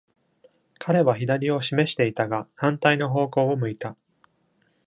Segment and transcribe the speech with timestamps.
[0.79, 3.95] 彼は左を示していたが、反対の方向を向いた。